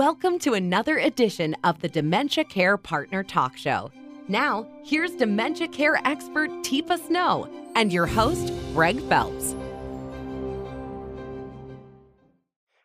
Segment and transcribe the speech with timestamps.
[0.00, 3.92] Welcome to another edition of the Dementia Care Partner Talk Show.
[4.28, 9.54] Now, here's dementia care expert Teepa Snow and your host, Greg Phelps.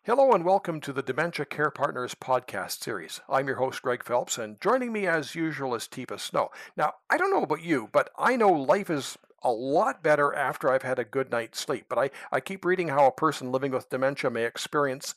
[0.02, 3.22] Hello and welcome to the Dementia Care Partners podcast series.
[3.30, 6.50] I'm your host, Greg Phelps, and joining me as usual is Teepa Snow.
[6.76, 10.70] Now, I don't know about you, but I know life is a lot better after
[10.70, 11.86] I've had a good night's sleep.
[11.88, 15.14] But I, I keep reading how a person living with dementia may experience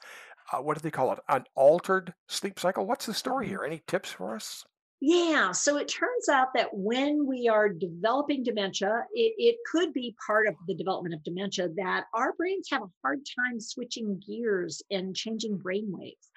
[0.51, 1.19] uh, what do they call it?
[1.27, 2.85] An altered sleep cycle.
[2.85, 3.63] What's the story here?
[3.63, 4.65] Any tips for us?
[5.01, 10.13] Yeah, so it turns out that when we are developing dementia, it, it, could be
[10.27, 14.81] part of the development of dementia that our brains have a hard time switching gears
[14.91, 16.29] and changing brain waves.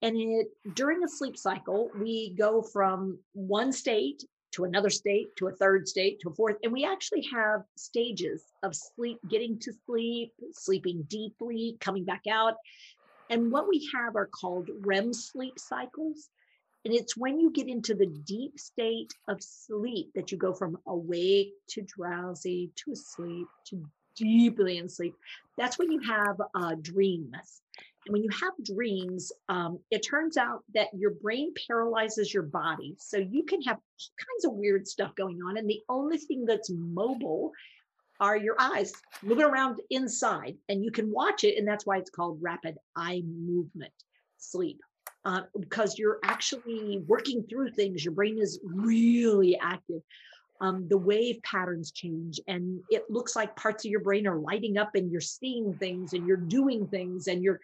[0.00, 5.48] And it during a sleep cycle, we go from one state to another state to
[5.48, 9.72] a third state to a fourth, and we actually have stages of sleep, getting to
[9.84, 12.54] sleep, sleeping deeply, coming back out.
[13.30, 16.28] And what we have are called REM sleep cycles.
[16.84, 20.78] And it's when you get into the deep state of sleep that you go from
[20.86, 23.84] awake to drowsy to asleep to
[24.16, 25.14] deeply in sleep.
[25.58, 27.62] That's when you have uh, dreams.
[28.06, 32.94] And when you have dreams, um, it turns out that your brain paralyzes your body.
[32.98, 35.56] So you can have all kinds of weird stuff going on.
[35.56, 37.50] And the only thing that's mobile
[38.20, 38.92] are your eyes.
[39.22, 43.22] Moving around inside and you can watch it and that's why it's called rapid eye
[43.26, 43.92] movement
[44.38, 44.80] sleep
[45.24, 48.04] uh, because you're actually working through things.
[48.04, 50.00] Your brain is really active.
[50.60, 54.78] Um, the wave patterns change and it looks like parts of your brain are lighting
[54.78, 57.60] up and you're seeing things and you're doing things and you're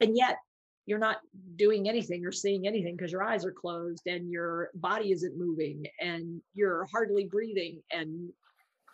[0.00, 0.36] and yet
[0.84, 1.18] you're not
[1.56, 5.86] doing anything or seeing anything because your eyes are closed and your body isn't moving
[6.00, 8.30] and you're hardly breathing and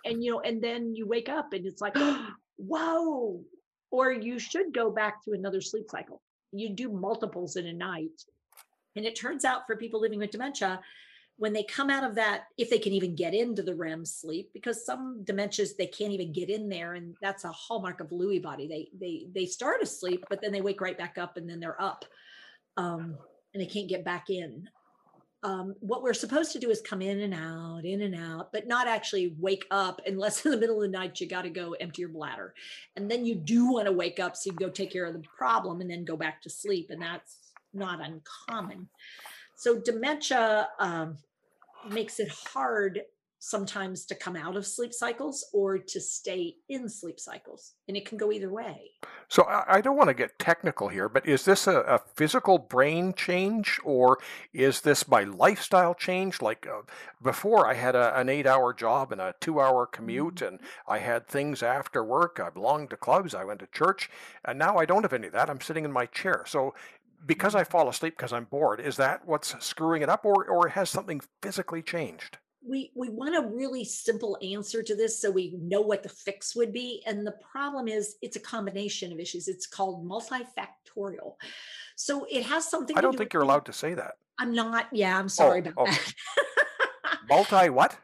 [0.04, 1.96] and you know and then you wake up and it's like
[2.56, 3.44] whoa
[3.92, 6.20] or you should go back to another sleep cycle.
[6.50, 8.24] You do multiples in a night.
[8.96, 10.80] And it turns out for people living with dementia
[11.36, 14.50] when they come out of that if they can even get into the REM sleep
[14.52, 18.42] because some dementias they can't even get in there and that's a hallmark of Lewy
[18.42, 18.66] body.
[18.66, 21.80] They they they start asleep but then they wake right back up and then they're
[21.80, 22.04] up
[22.76, 23.16] um,
[23.54, 24.68] and they can't get back in
[25.42, 28.68] um, what we're supposed to do is come in and out, in and out, but
[28.68, 31.72] not actually wake up unless in the middle of the night you got to go
[31.80, 32.54] empty your bladder.
[32.96, 35.14] And then you do want to wake up so you can go take care of
[35.14, 36.88] the problem and then go back to sleep.
[36.90, 37.38] And that's
[37.74, 38.88] not uncommon.
[39.56, 41.18] So dementia um,
[41.90, 43.02] makes it hard
[43.44, 47.72] sometimes to come out of sleep cycles or to stay in sleep cycles.
[47.88, 48.92] And it can go either way.
[49.26, 53.12] So I don't want to get technical here, but is this a, a physical brain
[53.14, 54.18] change or
[54.52, 56.40] is this my lifestyle change?
[56.40, 56.82] Like uh,
[57.20, 60.46] before, I had a, an eight hour job and a two hour commute, mm-hmm.
[60.46, 62.38] and I had things after work.
[62.40, 64.08] I belonged to clubs, I went to church,
[64.44, 65.50] and now I don't have any of that.
[65.50, 66.44] I'm sitting in my chair.
[66.46, 66.74] So
[67.26, 70.68] because I fall asleep because I'm bored, is that what's screwing it up, or, or
[70.68, 72.38] has something physically changed?
[72.66, 76.54] We we want a really simple answer to this so we know what the fix
[76.54, 79.48] would be and the problem is it's a combination of issues.
[79.48, 81.34] It's called multifactorial.
[81.96, 84.14] So it has something i don't think you're allowed to say that.
[84.38, 86.14] I'm not yeah i'm oh, sorry oh, about that.
[87.28, 87.96] Multi what?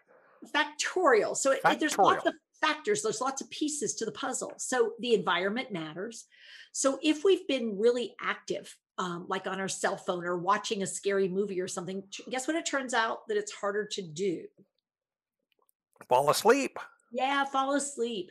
[0.55, 1.37] Factorial.
[1.37, 3.03] So it, it, there's lots of factors.
[3.03, 4.55] There's lots of pieces to the puzzle.
[4.59, 6.27] So the environment matters.
[6.73, 10.87] So if we've been really active um, like on our cell phone or watching a
[10.87, 12.57] scary movie or something, guess what?
[12.57, 14.45] It turns out that it's harder to do.
[16.09, 16.79] Fall asleep.
[17.11, 18.31] Yeah, fall asleep.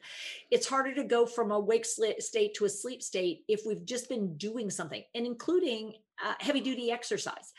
[0.52, 4.08] It's harder to go from a wake state to a sleep state if we've just
[4.08, 7.54] been doing something, and including uh, heavy duty exercise.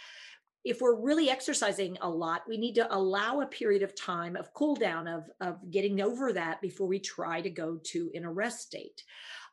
[0.64, 4.52] If we're really exercising a lot, we need to allow a period of time of
[4.54, 8.60] cool down, of, of getting over that before we try to go to an arrest
[8.60, 9.02] state.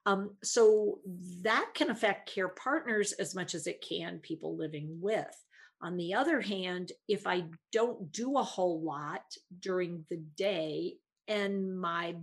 [0.05, 0.99] Um, so
[1.41, 5.35] that can affect care partners as much as it can people living with.
[5.81, 9.23] On the other hand, if I don't do a whole lot
[9.59, 10.95] during the day
[11.27, 12.15] and my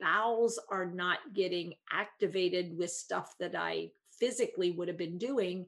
[0.00, 5.66] bowels are not getting activated with stuff that I physically would have been doing,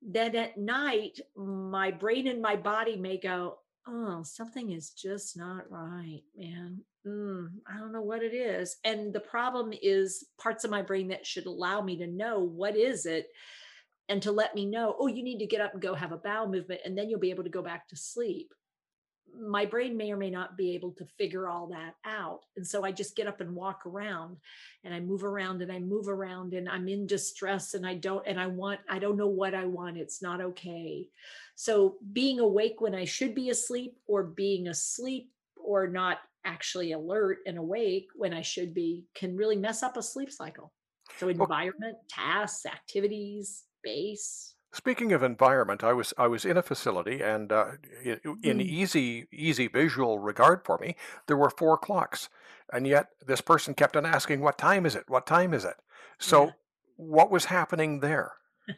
[0.00, 5.70] then at night, my brain and my body may go, oh, something is just not
[5.70, 6.80] right, man.
[7.06, 8.76] Mm, I don't know what it is.
[8.84, 12.76] And the problem is parts of my brain that should allow me to know what
[12.76, 13.26] is it
[14.08, 16.16] and to let me know, oh, you need to get up and go have a
[16.16, 18.52] bowel movement, and then you'll be able to go back to sleep.
[19.38, 22.40] My brain may or may not be able to figure all that out.
[22.56, 24.36] And so I just get up and walk around
[24.84, 28.26] and I move around and I move around and I'm in distress and I don't,
[28.26, 29.96] and I want, I don't know what I want.
[29.96, 31.08] It's not okay.
[31.54, 37.38] So being awake when I should be asleep or being asleep or not actually alert
[37.46, 40.72] and awake when I should be can really mess up a sleep cycle.
[41.18, 44.54] So environment, tasks, activities, base.
[44.72, 47.72] Speaking of environment, I was I was in a facility, and uh,
[48.02, 50.96] in, in Mm, easy easy visual regard for me,
[51.26, 52.30] there were four clocks,
[52.72, 55.04] and yet this person kept on asking, "What time is it?
[55.08, 55.76] What time is it?"
[56.24, 56.24] yeah.
[56.26, 56.52] So,
[56.96, 58.32] what was happening there?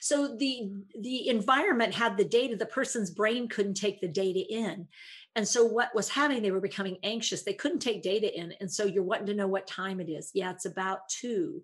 [0.00, 4.88] So the the environment had the data, the person's brain couldn't take the data in.
[5.36, 7.42] And so what was happening, they were becoming anxious.
[7.42, 8.54] They couldn't take data in.
[8.60, 10.30] And so you're wanting to know what time it is.
[10.34, 11.62] Yeah, it's about two.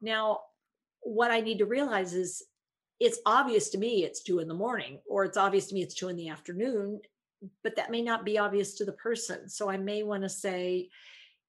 [0.00, 0.40] Now,
[1.00, 2.42] what I need to realize is
[3.00, 5.94] it's obvious to me it's two in the morning, or it's obvious to me it's
[5.94, 7.00] two in the afternoon,
[7.62, 9.48] but that may not be obvious to the person.
[9.48, 10.88] So I may want to say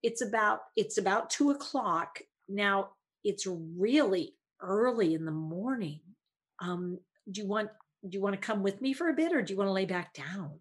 [0.04, 2.20] it's about it's about two o'clock.
[2.48, 2.90] Now
[3.24, 6.02] it's really early in the morning.
[6.60, 7.00] Um,
[7.32, 7.70] do you want
[8.08, 9.74] do you want to come with me for a bit or do you want to
[9.74, 10.60] lay back down?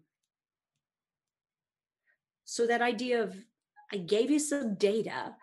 [2.45, 3.35] So that idea of
[3.91, 5.35] I gave you some data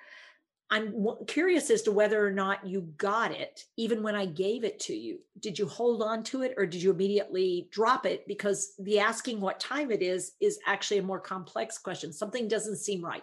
[0.68, 0.94] I'm
[1.28, 4.94] curious as to whether or not you got it, even when I gave it to
[4.94, 5.20] you.
[5.38, 8.26] Did you hold on to it or did you immediately drop it?
[8.26, 12.12] Because the asking what time it is is actually a more complex question.
[12.12, 13.22] Something doesn't seem right.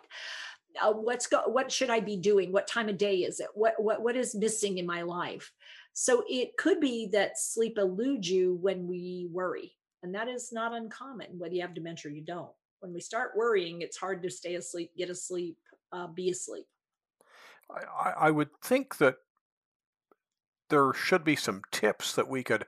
[0.81, 2.51] Uh, what's go- what should I be doing?
[2.51, 3.49] What time of day is it?
[3.53, 5.51] What what what is missing in my life?
[5.91, 10.73] So it could be that sleep eludes you when we worry, and that is not
[10.73, 11.37] uncommon.
[11.37, 12.49] Whether you have dementia or you don't.
[12.79, 15.57] When we start worrying, it's hard to stay asleep, get asleep,
[15.91, 16.65] uh, be asleep.
[17.73, 19.15] I, I would think that
[20.69, 22.65] there should be some tips that we could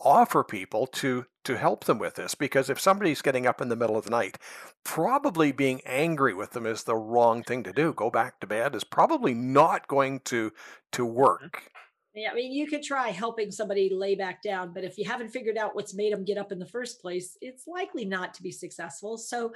[0.00, 3.76] offer people to to help them with this because if somebody's getting up in the
[3.76, 4.38] middle of the night
[4.84, 7.92] probably being angry with them is the wrong thing to do.
[7.92, 10.52] Go back to bed is probably not going to
[10.92, 11.14] to mm-hmm.
[11.14, 11.70] work
[12.14, 15.30] Yeah, I mean, you could try helping somebody lay back down, but if you haven't
[15.30, 18.42] figured out what's made them get up in the first place, it's likely not to
[18.42, 19.16] be successful.
[19.16, 19.50] So,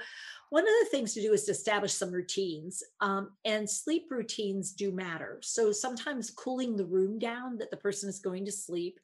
[0.49, 4.71] one of the things to do is to establish some routines, um, and sleep routines
[4.71, 5.37] do matter.
[5.43, 8.99] So, sometimes cooling the room down that the person is going to sleep,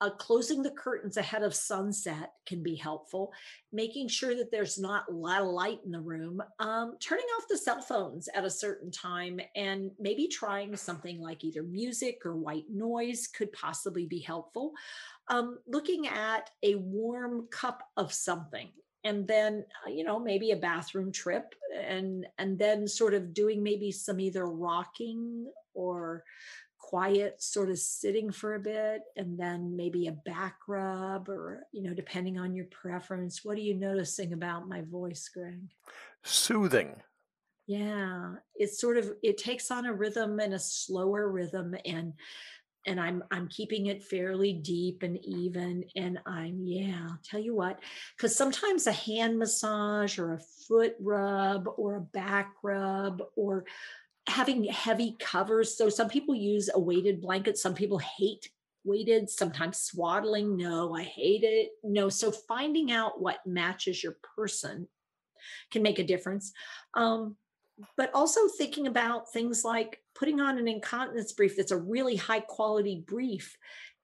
[0.00, 3.32] uh, closing the curtains ahead of sunset can be helpful.
[3.72, 6.42] Making sure that there's not a lot of light in the room.
[6.58, 11.44] Um, turning off the cell phones at a certain time and maybe trying something like
[11.44, 14.72] either music or white noise could possibly be helpful.
[15.28, 18.68] Um, looking at a warm cup of something
[19.06, 23.62] and then uh, you know maybe a bathroom trip and and then sort of doing
[23.62, 26.24] maybe some either rocking or
[26.86, 31.82] quiet sort of sitting for a bit and then maybe a back rub or you
[31.82, 33.44] know depending on your preference.
[33.44, 35.68] What are you noticing about my voice greg?
[36.22, 36.94] Soothing.
[37.66, 42.12] Yeah it's sort of it takes on a rhythm and a slower rhythm and
[42.86, 47.80] and i'm i'm keeping it fairly deep and even and i'm yeah tell you what
[48.16, 53.64] because sometimes a hand massage or a foot rub or a back rub or
[54.28, 55.76] having heavy covers.
[55.76, 57.58] So some people use a weighted blanket.
[57.58, 58.50] Some people hate
[58.84, 60.56] weighted, sometimes swaddling.
[60.56, 61.70] No, I hate it.
[61.82, 62.08] No.
[62.08, 64.88] So finding out what matches your person
[65.70, 66.52] can make a difference.
[66.94, 67.36] Um,
[67.96, 72.40] but also thinking about things like putting on an incontinence brief that's a really high
[72.40, 73.56] quality brief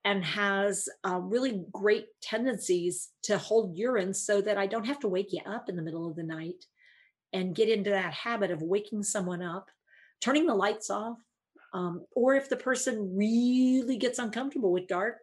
[0.05, 5.07] and has uh, really great tendencies to hold urine so that I don't have to
[5.07, 6.65] wake you up in the middle of the night
[7.31, 9.69] and get into that habit of waking someone up,
[10.21, 11.17] turning the lights off,
[11.73, 15.17] um, or if the person really gets uncomfortable with dark,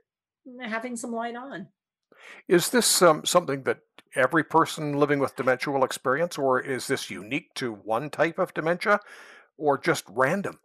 [0.62, 1.68] having some light on.
[2.48, 3.80] is this um, something that
[4.16, 8.52] every person living with dementia will experience or is this unique to one type of
[8.54, 8.98] dementia
[9.56, 10.58] or just random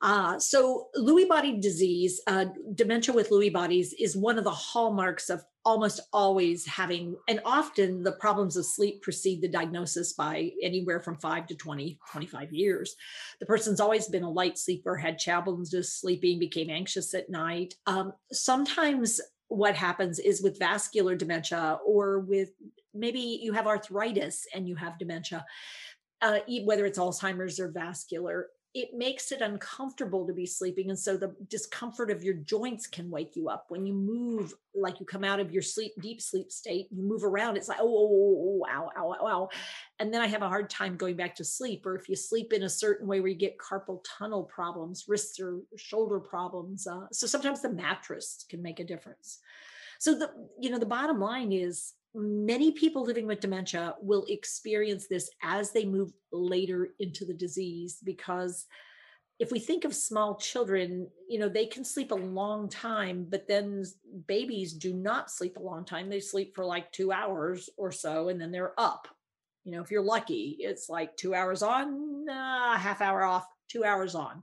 [0.00, 5.28] Uh, so Lewy body disease, uh, dementia with Lewy bodies, is one of the hallmarks
[5.28, 11.00] of almost always having, and often the problems of sleep precede the diagnosis by anywhere
[11.00, 12.94] from five to 20, 25 years.
[13.40, 17.74] The person's always been a light sleeper, had challenges sleeping, became anxious at night.
[17.86, 22.50] Um, sometimes what happens is with vascular dementia or with
[22.94, 25.44] maybe you have arthritis and you have dementia
[26.20, 30.90] uh, whether it's Alzheimer's or vascular, it makes it uncomfortable to be sleeping.
[30.90, 33.66] And so the discomfort of your joints can wake you up.
[33.68, 37.24] When you move, like you come out of your sleep, deep sleep state, you move
[37.24, 39.48] around, it's like, oh, oh, oh, oh, ow, ow, ow, ow.
[39.98, 41.86] And then I have a hard time going back to sleep.
[41.86, 45.40] Or if you sleep in a certain way where you get carpal tunnel problems, wrists
[45.40, 46.86] or shoulder problems.
[46.86, 49.40] Uh, so sometimes the mattress can make a difference.
[49.98, 55.06] So the you know the bottom line is many people living with dementia will experience
[55.08, 58.66] this as they move later into the disease because
[59.38, 63.46] if we think of small children, you know, they can sleep a long time, but
[63.46, 63.84] then
[64.26, 66.08] babies do not sleep a long time.
[66.08, 69.06] They sleep for like 2 hours or so and then they're up.
[69.64, 73.84] You know, if you're lucky, it's like 2 hours on, uh, half hour off, 2
[73.84, 74.42] hours on.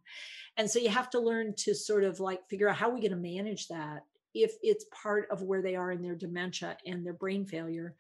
[0.56, 3.02] And so you have to learn to sort of like figure out how are we
[3.02, 4.04] going to manage that
[4.36, 7.96] if it's part of where they are in their dementia and their brain failure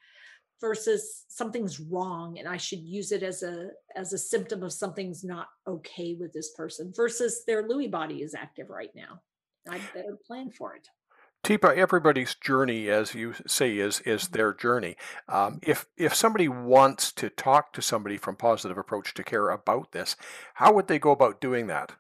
[0.61, 5.23] versus something's wrong and i should use it as a as a symptom of something's
[5.23, 9.21] not okay with this person versus their lewy body is active right now
[9.69, 10.87] i better plan for it
[11.45, 14.33] Teepa, everybody's journey, as you say, is is mm-hmm.
[14.33, 14.95] their journey.
[15.29, 19.91] Um, if if somebody wants to talk to somebody from Positive Approach to Care about
[19.91, 20.15] this,
[20.55, 21.91] how would they go about doing that?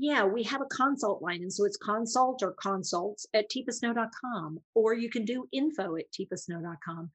[0.00, 1.42] Yeah, we have a consult line.
[1.42, 7.10] And so it's consult or consults at teepasnow.com, or you can do info at teepasnow.com.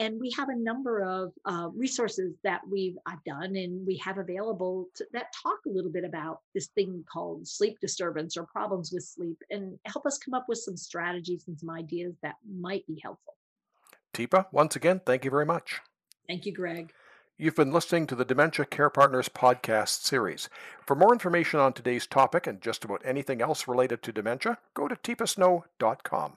[0.00, 4.18] And we have a number of uh, resources that we've I've done and we have
[4.18, 8.90] available to, that talk a little bit about this thing called sleep disturbance or problems
[8.92, 12.84] with sleep and help us come up with some strategies and some ideas that might
[12.88, 13.34] be helpful.
[14.12, 15.80] Teepa, once again, thank you very much.
[16.26, 16.92] Thank you, Greg.
[17.36, 20.48] You've been listening to the Dementia Care Partners podcast series.
[20.80, 24.86] For more information on today's topic and just about anything else related to dementia, go
[24.86, 26.36] to teepasnow.com.